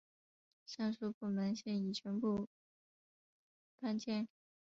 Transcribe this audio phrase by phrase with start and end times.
[0.65, 2.49] 上述部门现已全部
[3.79, 4.27] 搬迁。